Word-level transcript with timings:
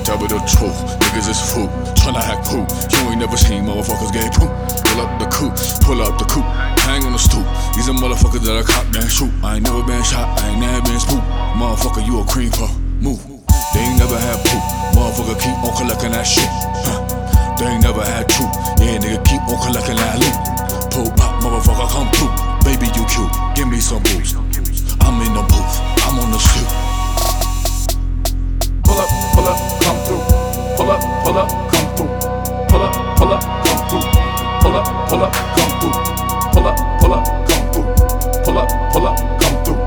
tell 0.00 0.18
me 0.18 0.26
the 0.26 0.40
truth. 0.48 0.74
Niggas 0.98 1.28
is 1.30 1.40
fool, 1.52 1.68
tryna 1.94 2.24
act 2.24 2.48
cool. 2.48 2.66
You 2.90 3.10
ain't 3.10 3.20
never 3.20 3.36
seen 3.36 3.64
motherfuckers 3.64 4.12
get 4.12 4.32
poop. 4.34 4.50
Pull 4.88 5.00
up 5.04 5.12
the 5.20 5.28
coupe, 5.30 5.54
pull 5.84 6.02
up 6.02 6.18
the 6.18 6.24
coupe, 6.24 6.48
hang 6.88 7.04
on 7.04 7.12
the 7.12 7.18
stoop. 7.18 7.44
These 7.76 7.88
are 7.88 7.96
motherfuckers 7.96 8.42
that 8.42 8.56
I 8.56 8.62
cop 8.62 8.86
and 8.94 9.10
shoot. 9.10 9.30
I 9.42 9.56
ain't 9.56 9.64
never 9.64 9.82
been 9.82 10.02
shot, 10.02 10.26
I 10.40 10.50
ain't 10.50 10.60
never 10.60 10.82
been 10.82 10.98
spooked. 10.98 11.26
Motherfucker, 11.54 12.06
you 12.06 12.20
a 12.20 12.24
cream 12.24 12.50
puff, 12.50 12.74
move. 12.98 13.22
They 13.74 13.80
ain't 13.80 13.98
never 13.98 14.18
had 14.18 14.38
poop. 14.46 14.62
Motherfucker, 14.94 15.38
keep 15.38 15.56
on 15.62 15.76
collecting 15.76 16.12
that 16.12 16.24
shit. 16.24 16.48
Huh. 16.86 17.02
They 17.58 17.66
ain't 17.66 17.82
never 17.82 18.02
had 18.02 18.28
Pull 35.14 35.22
up, 35.22 35.32
come 35.32 35.70
through. 35.78 35.94
Pull 36.50 36.66
up, 36.66 36.76
pull 36.98 37.14
up, 37.14 37.22
come 37.46 37.70
through. 37.70 37.86
Pull 38.42 38.58
up, 38.58 38.68
pull 38.90 39.06
up, 39.06 39.14
come 39.38 39.56
through. 39.62 39.78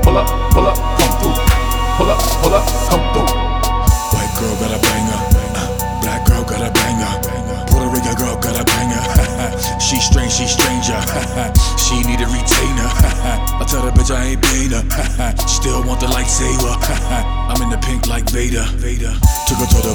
Pull 0.00 0.16
up, 0.16 0.26
pull 0.56 0.64
up, 0.64 0.76
come 0.96 1.12
through. 1.20 1.36
Pull 2.00 2.08
up, 2.08 2.20
pull 2.40 2.54
up, 2.56 2.64
come 2.88 3.04
through. 3.12 3.28
White 4.16 4.32
girl 4.40 4.56
got 4.56 4.72
a 4.72 4.80
banger. 4.80 5.20
Uh, 5.52 5.68
black 6.00 6.24
girl 6.24 6.44
got 6.48 6.64
a 6.64 6.72
banger. 6.72 7.12
Puerto 7.68 7.92
Rican 7.92 8.16
girl 8.16 8.40
got 8.40 8.56
a 8.56 8.64
banger. 8.64 9.04
she 9.84 10.00
strange, 10.00 10.32
she 10.32 10.48
stranger. 10.48 10.96
she 11.76 12.00
need 12.08 12.24
a 12.24 12.28
retainer. 12.32 12.88
I 13.60 13.64
tell 13.68 13.84
the 13.84 13.92
bitch 13.92 14.08
I 14.08 14.32
ain't 14.32 14.40
paid 14.40 14.72
her. 14.72 14.80
Still 15.44 15.84
want 15.84 16.00
the 16.00 16.06
lightsaber. 16.08 16.72
I'm 17.52 17.60
in 17.60 17.68
the 17.68 17.76
pink 17.84 18.08
like 18.08 18.30
Vader. 18.30 18.64
Vader. 18.80 19.12
Took 19.44 19.60
her 19.60 19.68
to 19.76 19.80
the 19.84 19.92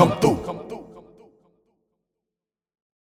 come 0.00 0.18
through. 0.18 0.59